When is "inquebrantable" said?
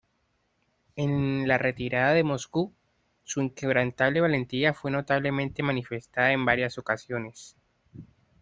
3.43-4.19